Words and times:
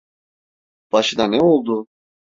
Başına 0.91 1.27
ne 1.27 1.41
oldu? 1.41 1.87